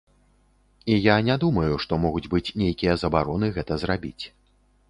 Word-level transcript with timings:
І 0.85 0.93
я 0.95 1.17
не 1.27 1.35
думаю, 1.43 1.75
што 1.85 1.93
могуць 2.05 2.25
быць 2.33 2.53
нейкія 2.65 2.97
забароны 3.03 3.53
гэта 3.59 3.79
зрабіць. 3.85 4.23